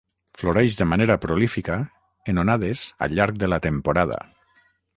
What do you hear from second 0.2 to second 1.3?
Floreix de manera